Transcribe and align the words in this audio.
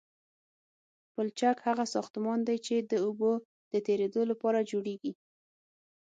پلچک 1.13 1.57
هغه 1.67 1.85
ساختمان 1.93 2.39
دی 2.47 2.57
چې 2.65 2.75
د 2.91 2.93
اوبو 3.05 3.31
د 3.71 3.73
تیرېدو 3.85 4.21
لپاره 4.31 4.67
جوړیږي 4.71 5.13